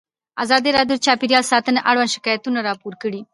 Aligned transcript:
ازادي 0.43 0.69
راډیو 0.77 0.97
د 1.01 1.03
چاپیریال 1.05 1.43
ساتنه 1.51 1.79
اړوند 1.89 2.13
شکایتونه 2.15 2.59
راپور 2.67 2.93
کړي. 3.01 3.21